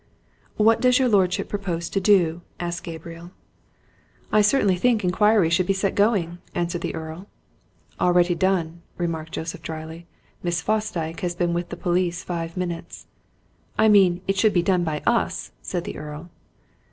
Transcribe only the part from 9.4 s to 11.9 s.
drily. "Miss Fosdyke has been with the